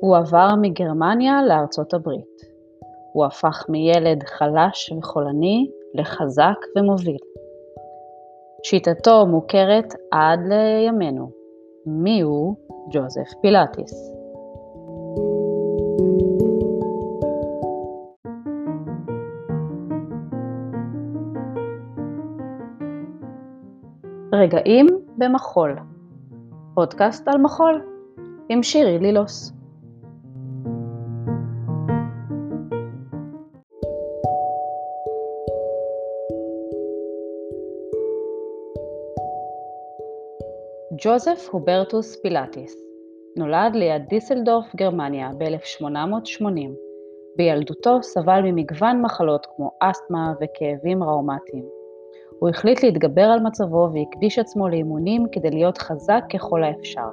הוא 0.00 0.16
עבר 0.16 0.48
מגרמניה 0.60 1.42
לארצות 1.48 1.94
הברית. 1.94 2.40
הוא 3.12 3.24
הפך 3.24 3.64
מילד 3.68 4.22
חלש 4.22 4.92
וחולני 4.98 5.70
לחזק 5.94 6.56
ומוביל. 6.76 7.16
שיטתו 8.64 9.26
מוכרת 9.26 9.94
עד 10.10 10.40
לימינו. 10.46 11.30
מי 11.86 12.20
הוא 12.20 12.54
ג'וזף 12.90 13.28
פילאטיס? 13.40 14.12
רגעים 24.32 24.86
במחול 25.18 25.76
פודקאסט 26.74 27.28
על 27.28 27.40
מחול 27.40 27.82
עם 28.48 28.62
שירי 28.62 28.98
לילוס 28.98 29.59
ג'וזף 40.98 41.48
הוברטוס 41.50 42.16
פילאטיס 42.22 42.76
נולד 43.36 43.74
ליד 43.74 44.02
דיסלדורף, 44.08 44.74
גרמניה, 44.76 45.30
ב-1880. 45.38 46.70
בילדותו 47.36 48.02
סבל 48.02 48.40
ממגוון 48.44 49.02
מחלות 49.02 49.46
כמו 49.56 49.70
אסתמה 49.80 50.32
וכאבים 50.40 51.02
ראומטיים. 51.02 51.64
הוא 52.38 52.48
החליט 52.48 52.82
להתגבר 52.82 53.22
על 53.22 53.40
מצבו 53.40 53.88
והקדיש 53.92 54.38
עצמו 54.38 54.68
לאימונים 54.68 55.26
כדי 55.32 55.50
להיות 55.50 55.78
חזק 55.78 56.24
ככל 56.32 56.64
האפשר. 56.64 57.08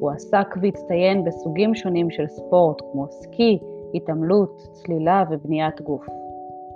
הוא 0.00 0.10
עסק 0.10 0.54
והצטיין 0.62 1.24
בסוגים 1.24 1.74
שונים 1.74 2.10
של 2.10 2.26
ספורט 2.26 2.80
כמו 2.92 3.06
סקי, 3.10 3.58
התעמלות, 3.94 4.62
צלילה 4.72 5.24
ובניית 5.30 5.80
גוף. 5.80 6.06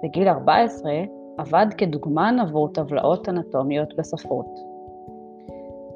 בגיל 0.03 0.29
14 0.29 0.93
עבד 1.39 1.67
כדוגמן 1.79 2.37
עבור 2.41 2.69
טבלאות 2.69 3.29
אנטומיות 3.29 3.97
בספרות. 3.97 4.70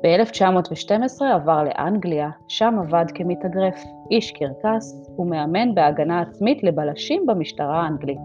ב-1912 0.04 1.24
עבר 1.34 1.62
לאנגליה, 1.62 2.30
שם 2.48 2.74
עבד 2.78 3.04
כמתאגרף, 3.14 3.84
איש 4.10 4.32
קרקס 4.32 5.10
ומאמן 5.18 5.74
בהגנה 5.74 6.20
עצמית 6.20 6.62
לבלשים 6.62 7.26
במשטרה 7.26 7.82
האנגלית. 7.82 8.18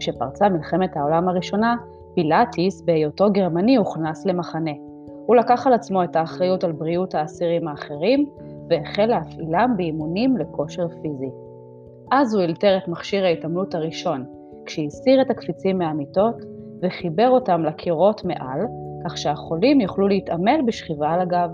כשפרצה 0.00 0.48
מלחמת 0.48 0.96
העולם 0.96 1.28
הראשונה, 1.28 1.76
פילאטיס, 2.14 2.82
בהיותו 2.82 3.30
גרמני, 3.32 3.76
הוכנס 3.76 4.26
למחנה. 4.26 4.70
הוא 5.26 5.36
לקח 5.36 5.66
על 5.66 5.72
עצמו 5.72 6.04
את 6.04 6.16
האחריות 6.16 6.64
על 6.64 6.72
בריאות 6.72 7.14
האסירים 7.14 7.68
האחרים, 7.68 8.26
והחל 8.68 9.06
להפעילם 9.06 9.74
באימונים 9.76 10.36
לכושר 10.36 10.88
פיזי. 10.88 11.30
אז 12.12 12.34
הוא 12.34 12.42
אלתר 12.42 12.78
את 12.78 12.88
מכשיר 12.88 13.24
ההתעמלות 13.24 13.74
הראשון, 13.74 14.24
כשהסיר 14.66 15.22
את 15.22 15.30
הקפיצים 15.30 15.78
מהמיטות 15.78 16.36
וחיבר 16.82 17.28
אותם 17.28 17.64
לקירות 17.64 18.24
מעל, 18.24 18.60
כך 19.04 19.18
שהחולים 19.18 19.80
יוכלו 19.80 20.08
להתעמל 20.08 20.60
בשכיבה 20.66 21.10
על 21.10 21.20
הגב. 21.20 21.50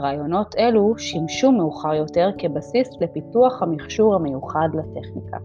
רעיונות 0.00 0.54
אלו 0.58 0.98
שימשו 0.98 1.52
מאוחר 1.52 1.94
יותר 1.94 2.30
כבסיס 2.38 2.88
לפיתוח 3.00 3.62
המכשור 3.62 4.14
המיוחד 4.14 4.68
לטכניקה. 4.74 5.36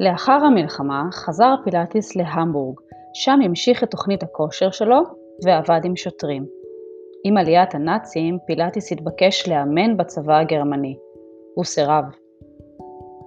לאחר 0.00 0.32
המלחמה 0.32 1.08
חזר 1.12 1.54
פילאטיס 1.64 2.16
להמבורג, 2.16 2.80
שם 3.14 3.38
המשיך 3.44 3.84
את 3.84 3.90
תוכנית 3.90 4.22
הכושר 4.22 4.70
שלו 4.70 5.00
ועבד 5.44 5.80
עם 5.84 5.96
שוטרים. 5.96 6.63
עם 7.26 7.36
עליית 7.36 7.74
הנאצים, 7.74 8.38
פילאטיס 8.46 8.92
התבקש 8.92 9.48
לאמן 9.48 9.96
בצבא 9.96 10.38
הגרמני. 10.38 10.96
הוא 11.54 11.64
סירב. 11.64 12.04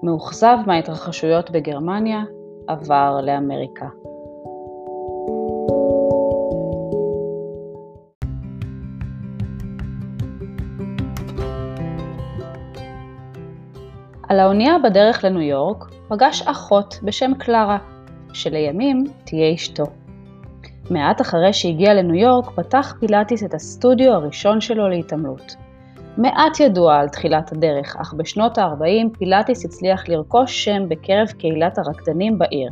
מאוכזב 0.03 0.57
מההתרחשויות 0.67 1.51
בגרמניה, 1.51 2.23
עבר 2.67 3.19
לאמריקה. 3.23 3.85
על 14.29 14.39
האונייה 14.39 14.77
בדרך 14.83 15.23
לניו 15.23 15.41
יורק 15.41 15.83
פגש 16.09 16.41
אחות 16.41 16.99
בשם 17.03 17.31
קלרה, 17.39 17.77
שלימים 18.33 19.03
תהיה 19.23 19.53
אשתו. 19.53 20.06
מעט 20.89 21.21
אחרי 21.21 21.53
שהגיע 21.53 21.93
לניו 21.93 22.15
יורק, 22.15 22.49
פתח 22.49 22.95
פילאטיס 22.99 23.43
את 23.43 23.53
הסטודיו 23.53 24.13
הראשון 24.13 24.61
שלו 24.61 24.89
להתעמלות. 24.89 25.55
מעט 26.17 26.59
ידוע 26.59 26.95
על 26.95 27.07
תחילת 27.07 27.51
הדרך, 27.51 27.95
אך 28.01 28.13
בשנות 28.13 28.57
ה-40 28.57 29.17
פילאטיס 29.17 29.65
הצליח 29.65 30.09
לרכוש 30.09 30.65
שם 30.65 30.89
בקרב 30.89 31.27
קהילת 31.27 31.77
הרקדנים 31.77 32.37
בעיר. 32.37 32.71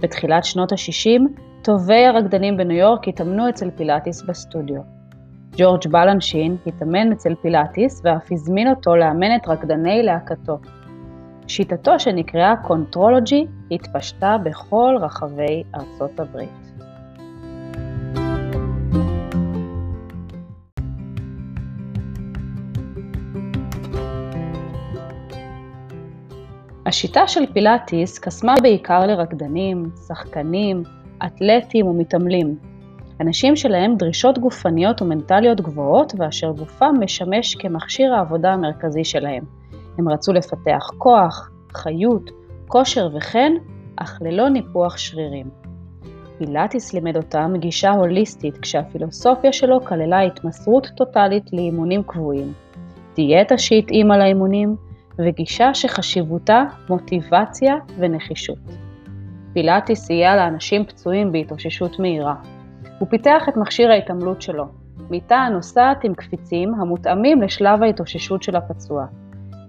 בתחילת 0.00 0.44
שנות 0.44 0.72
ה-60, 0.72 1.20
טובי 1.62 2.06
הרקדנים 2.06 2.56
בניו 2.56 2.76
יורק 2.76 3.08
התאמנו 3.08 3.48
אצל 3.48 3.70
פילאטיס 3.70 4.22
בסטודיו. 4.22 4.80
ג'ורג' 5.56 5.88
בלנשין 5.90 6.56
התאמן 6.66 7.12
אצל 7.12 7.34
פילאטיס 7.42 8.02
ואף 8.04 8.32
הזמין 8.32 8.70
אותו 8.70 8.96
לאמן 8.96 9.36
את 9.36 9.48
רקדני 9.48 10.02
להקתו. 10.02 10.58
שיטתו 11.46 11.98
שנקראה 11.98 12.54
קונטרולוגי 12.66 13.46
התפשטה 13.70 14.36
בכל 14.44 14.96
רחבי 15.00 15.62
ארצות 15.74 16.20
הברית. 16.20 16.67
השיטה 26.88 27.28
של 27.28 27.40
פילאטיס 27.52 28.18
קסמה 28.18 28.54
בעיקר 28.62 29.06
לרקדנים, 29.06 29.90
שחקנים, 30.06 30.82
אתלטים 31.26 31.86
ומתעמלים, 31.86 32.56
אנשים 33.20 33.56
שלהם 33.56 33.96
דרישות 33.96 34.38
גופניות 34.38 35.02
ומנטליות 35.02 35.60
גבוהות 35.60 36.12
ואשר 36.18 36.50
גופם 36.50 36.94
משמש 37.00 37.54
כמכשיר 37.54 38.14
העבודה 38.14 38.52
המרכזי 38.52 39.04
שלהם. 39.04 39.44
הם 39.98 40.08
רצו 40.08 40.32
לפתח 40.32 40.90
כוח, 40.98 41.50
חיות, 41.72 42.30
כושר 42.66 43.08
וכן, 43.16 43.52
אך 43.96 44.18
ללא 44.20 44.48
ניפוח 44.48 44.96
שרירים. 44.96 45.46
פילאטיס 46.38 46.94
לימד 46.94 47.16
אותם 47.16 47.52
גישה 47.56 47.90
הוליסטית 47.90 48.58
כשהפילוסופיה 48.58 49.52
שלו 49.52 49.84
כללה 49.84 50.20
התמסרות 50.20 50.86
טוטאלית 50.96 51.52
לאימונים 51.52 52.02
קבועים, 52.02 52.52
דיאטה 53.16 53.58
שהתאימה 53.58 54.18
לאימונים, 54.18 54.87
וגישה 55.18 55.74
שחשיבותה 55.74 56.64
מוטיבציה 56.88 57.74
ונחישות. 57.98 58.58
פילאטיס 59.52 60.04
סייע 60.04 60.36
לאנשים 60.36 60.84
פצועים 60.84 61.32
בהתאוששות 61.32 61.98
מהירה. 61.98 62.34
הוא 62.98 63.08
פיתח 63.08 63.42
את 63.48 63.56
מכשיר 63.56 63.90
ההתעמלות 63.90 64.42
שלו, 64.42 64.64
מיטה 65.10 65.36
הנוסעת 65.36 66.04
עם 66.04 66.14
קפיצים 66.14 66.74
המותאמים 66.74 67.42
לשלב 67.42 67.82
ההתאוששות 67.82 68.42
של 68.42 68.56
הפצוע. 68.56 69.06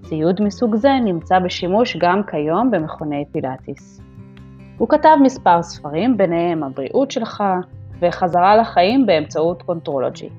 ציוד 0.01 0.41
מסוג 0.41 0.75
זה 0.75 0.89
נמצא 1.05 1.39
בשימוש 1.39 1.97
גם 1.97 2.21
כיום 2.31 2.71
במכוני 2.71 3.25
פילאטיס. 3.31 4.01
הוא 4.77 4.89
כתב 4.89 5.17
מספר 5.23 5.63
ספרים, 5.63 6.17
ביניהם 6.17 6.63
הבריאות 6.63 7.11
שלך 7.11 7.43
וחזרה 8.01 8.55
לחיים 8.55 9.05
באמצעות 9.05 9.61
קונטרולוגי. 9.61 10.29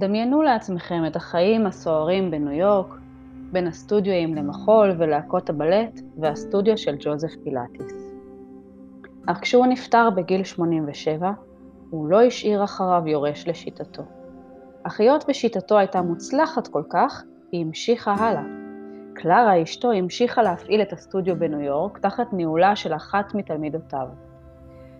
דמיינו 0.00 0.42
לעצמכם 0.42 1.02
את 1.06 1.16
החיים 1.16 1.66
הסוערים 1.66 2.30
בניו 2.30 2.52
יורק, 2.52 2.86
בין 3.52 3.66
הסטודיואים 3.66 4.34
למחול 4.34 4.92
ולהקות 4.98 5.50
הבלט 5.50 6.00
והסטודיו 6.18 6.78
של 6.78 6.96
ג'וזף 7.00 7.32
פילאטיס. 7.44 8.14
אך 9.26 9.38
כשהוא 9.40 9.66
נפטר 9.66 10.10
בגיל 10.10 10.44
87, 10.44 11.30
הוא 11.90 12.08
לא 12.08 12.22
השאיר 12.22 12.64
אחריו 12.64 13.02
יורש 13.06 13.48
לשיטתו. 13.48 14.02
אך 14.82 15.00
היות 15.00 15.24
ושיטתו 15.28 15.78
הייתה 15.78 16.02
מוצלחת 16.02 16.68
כל 16.68 16.82
כך, 16.90 17.22
היא 17.52 17.64
המשיכה 17.66 18.14
הלאה. 18.14 18.44
קלרה 19.14 19.62
אשתו 19.62 19.92
המשיכה 19.92 20.42
להפעיל 20.42 20.82
את 20.82 20.92
הסטודיו 20.92 21.38
בניו 21.38 21.60
יורק 21.60 21.98
תחת 21.98 22.32
ניהולה 22.32 22.76
של 22.76 22.94
אחת 22.94 23.34
מתלמידותיו. 23.34 24.06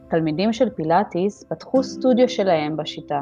תלמידים 0.09 0.53
של 0.53 0.71
פילאטיס 0.71 1.45
פתחו 1.45 1.83
סטודיו 1.83 2.29
שלהם 2.29 2.77
בשיטה, 2.77 3.21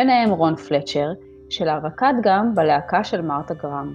ביניהם 0.00 0.30
רון 0.30 0.56
פלצ'ר, 0.56 1.12
שלרקד 1.50 2.14
גם 2.22 2.54
בלהקה 2.54 3.04
של 3.04 3.20
מרתה 3.20 3.54
גרם. 3.54 3.94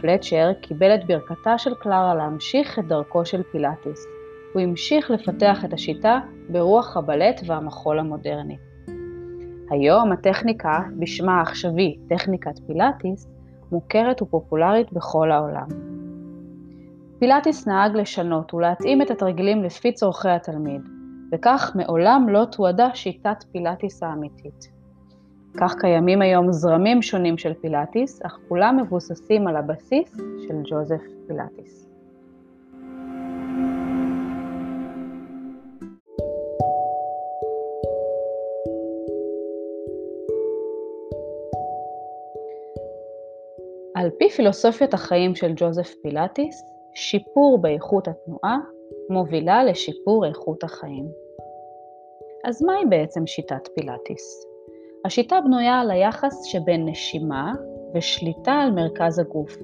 פלצ'ר 0.00 0.52
קיבל 0.60 0.94
את 0.94 1.06
ברכתה 1.06 1.58
של 1.58 1.74
קלרה 1.74 2.14
להמשיך 2.14 2.78
את 2.78 2.88
דרכו 2.88 3.24
של 3.24 3.42
פילאטיס. 3.42 4.06
הוא 4.52 4.62
המשיך 4.62 5.10
לפתח 5.10 5.64
את 5.64 5.72
השיטה 5.72 6.20
ברוח 6.48 6.96
הבלט 6.96 7.40
והמחול 7.46 7.98
המודרני. 7.98 8.56
היום 9.70 10.12
הטכניקה, 10.12 10.80
בשמה 10.98 11.38
העכשווי 11.38 11.98
טכניקת 12.08 12.58
פילאטיס, 12.66 13.28
מוכרת 13.72 14.22
ופופולרית 14.22 14.92
בכל 14.92 15.30
העולם. 15.30 15.68
פילאטיס 17.18 17.66
נהג 17.66 17.96
לשנות 17.96 18.54
ולהתאים 18.54 19.02
את 19.02 19.10
התרגילים 19.10 19.64
לפי 19.64 19.92
צורכי 19.92 20.28
התלמיד, 20.28 20.82
וכך 21.32 21.72
מעולם 21.74 22.26
לא 22.28 22.44
תועדה 22.44 22.88
שיטת 22.94 23.44
פילאטיס 23.52 24.02
האמיתית. 24.02 24.81
כך 25.60 25.74
קיימים 25.80 26.22
היום 26.22 26.52
זרמים 26.52 27.02
שונים 27.02 27.38
של 27.38 27.54
פילאטיס, 27.54 28.22
אך 28.22 28.38
כולם 28.48 28.78
מבוססים 28.82 29.48
על 29.48 29.56
הבסיס 29.56 30.16
של 30.46 30.54
ג'וזף 30.70 31.02
פילאטיס. 31.26 31.88
על 43.94 44.10
פי 44.18 44.30
פילוסופיית 44.30 44.94
החיים 44.94 45.34
של 45.34 45.52
ג'וזף 45.56 45.94
פילאטיס, 46.02 46.62
שיפור 46.94 47.58
באיכות 47.60 48.08
התנועה 48.08 48.58
מובילה 49.10 49.64
לשיפור 49.64 50.26
איכות 50.26 50.64
החיים. 50.64 51.06
אז 52.44 52.62
מהי 52.62 52.84
בעצם 52.88 53.26
שיטת 53.26 53.68
פילאטיס? 53.74 54.51
השיטה 55.04 55.36
בנויה 55.44 55.80
על 55.80 55.90
היחס 55.90 56.44
שבין 56.44 56.88
נשימה 56.88 57.52
ושליטה 57.94 58.52
על 58.52 58.70
מרכז 58.70 59.18
הגוף, 59.18 59.56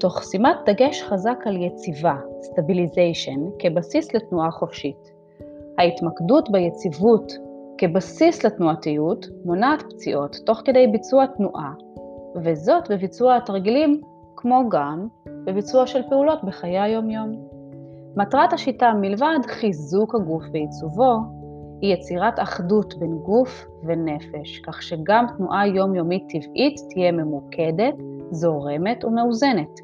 תוך 0.00 0.22
שימת 0.22 0.56
דגש 0.66 1.02
חזק 1.02 1.38
על 1.46 1.56
יציבה, 1.56 2.14
stabilization, 2.42 3.40
כבסיס 3.58 4.14
לתנועה 4.14 4.50
חופשית. 4.50 5.12
ההתמקדות 5.78 6.50
ביציבות 6.50 7.32
כבסיס 7.78 8.44
לתנועתיות 8.44 9.26
מונעת 9.44 9.82
פציעות 9.82 10.36
תוך 10.46 10.62
כדי 10.64 10.86
ביצוע 10.86 11.26
תנועה, 11.26 11.72
וזאת 12.44 12.90
בביצוע 12.90 13.36
התרגילים 13.36 14.00
כמו 14.36 14.68
גם 14.68 15.06
בביצוע 15.26 15.86
של 15.86 16.02
פעולות 16.08 16.44
בחיי 16.44 16.78
היום-יום. 16.78 17.48
מטרת 18.16 18.52
השיטה 18.52 18.92
מלבד 19.00 19.38
חיזוק 19.46 20.14
הגוף 20.14 20.42
ועיצובו, 20.52 21.43
היא 21.80 21.94
יצירת 21.94 22.40
אחדות 22.40 22.94
בין 22.98 23.18
גוף 23.18 23.66
ונפש, 23.82 24.58
כך 24.58 24.82
שגם 24.82 25.26
תנועה 25.36 25.66
יומיומית 25.66 26.22
טבעית 26.28 26.76
תהיה 26.90 27.12
ממוקדת, 27.12 27.94
זורמת 28.30 29.04
ומאוזנת. 29.04 29.80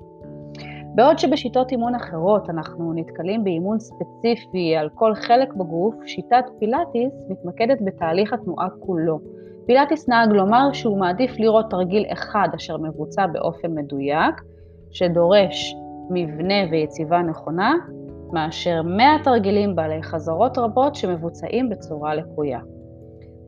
בעוד 0.94 1.18
שבשיטות 1.18 1.70
אימון 1.72 1.94
אחרות 1.94 2.50
אנחנו 2.50 2.92
נתקלים 2.92 3.44
באימון 3.44 3.78
ספציפי 3.78 4.76
על 4.76 4.88
כל 4.94 5.14
חלק 5.14 5.52
בגוף, 5.52 5.94
שיטת 6.06 6.44
פילאטיס 6.58 7.12
מתמקדת 7.28 7.78
בתהליך 7.84 8.32
התנועה 8.32 8.68
כולו. 8.80 9.20
פילאטיס 9.66 10.08
נהג 10.08 10.32
לומר 10.32 10.72
שהוא 10.72 10.98
מעדיף 10.98 11.30
לראות 11.38 11.70
תרגיל 11.70 12.04
אחד 12.12 12.48
אשר 12.56 12.76
מבוצע 12.76 13.26
באופן 13.26 13.74
מדויק, 13.74 14.34
שדורש 14.90 15.74
מבנה 16.10 16.54
ויציבה 16.70 17.22
נכונה, 17.22 17.74
מאשר 18.32 18.82
100 18.82 19.06
תרגילים 19.24 19.76
בעלי 19.76 20.02
חזרות 20.02 20.58
רבות 20.58 20.94
שמבוצעים 20.94 21.68
בצורה 21.68 22.14
לקויה. 22.14 22.60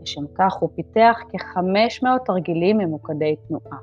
לשם 0.02 0.24
כך 0.34 0.54
הוא 0.54 0.70
פיתח 0.74 1.18
כ-500 1.30 2.06
תרגילים 2.24 2.78
ממוקדי 2.78 3.36
תנועה. 3.48 3.78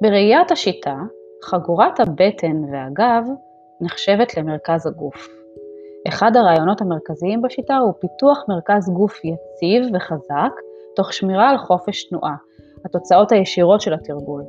בראיית 0.00 0.50
השיטה, 0.50 0.96
חגורת 1.44 2.00
הבטן 2.00 2.64
והגב 2.72 3.24
נחשבת 3.80 4.36
למרכז 4.36 4.86
הגוף. 4.86 5.41
אחד 6.08 6.36
הרעיונות 6.36 6.80
המרכזיים 6.80 7.42
בשיטה 7.42 7.76
הוא 7.78 7.92
פיתוח 8.00 8.44
מרכז 8.48 8.90
גוף 8.90 9.20
יציב 9.24 9.94
וחזק, 9.94 10.52
תוך 10.96 11.12
שמירה 11.12 11.50
על 11.50 11.58
חופש 11.58 12.04
תנועה, 12.04 12.34
התוצאות 12.84 13.32
הישירות 13.32 13.80
של 13.80 13.94
התרגול. 13.94 14.42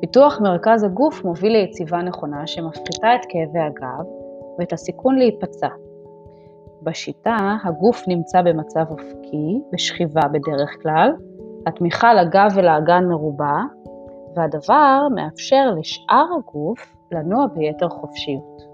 פיתוח 0.00 0.40
מרכז 0.40 0.84
הגוף 0.84 1.24
מוביל 1.24 1.52
ליציבה 1.52 2.02
נכונה 2.02 2.46
שמפחיתה 2.46 3.14
את 3.14 3.20
כאבי 3.28 3.58
הגב 3.58 4.06
ואת 4.58 4.72
הסיכון 4.72 5.16
להיפצע. 5.16 5.68
בשיטה 6.82 7.36
הגוף 7.64 8.08
נמצא 8.08 8.42
במצב 8.42 8.84
אופקי, 8.90 9.60
בשכיבה 9.72 10.22
בדרך 10.32 10.76
כלל, 10.82 11.12
התמיכה 11.66 12.14
לגב 12.14 12.50
ולאגן 12.54 13.04
מרובה, 13.08 13.62
והדבר 14.36 15.06
מאפשר 15.14 15.70
לשאר 15.78 16.26
הגוף 16.38 16.94
לנוע 17.12 17.46
ביתר 17.46 17.88
חופשיות. 17.88 18.67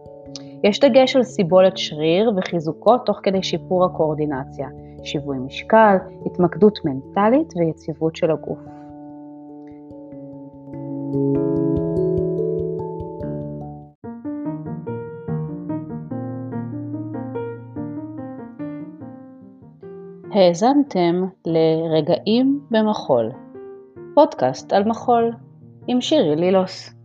יש 0.64 0.80
דגש 0.80 1.16
על 1.16 1.22
סיבולת 1.22 1.76
שריר 1.76 2.32
וחיזוקו 2.36 2.98
תוך 2.98 3.20
כדי 3.22 3.42
שיפור 3.42 3.84
הקואורדינציה, 3.84 4.68
שיווי 5.02 5.38
משקל, 5.38 5.96
התמקדות 6.26 6.78
מנטלית 6.84 7.52
ויציבות 7.56 8.16
של 8.16 8.30
הגוף. 8.30 8.58
האזנתם 20.32 21.24
לרגעים 21.46 22.60
במחול, 22.70 23.30
פודקאסט 24.14 24.72
על 24.72 24.84
מחול 24.84 25.32
עם 25.86 26.00
שירי 26.00 26.36
לילוס. 26.36 27.03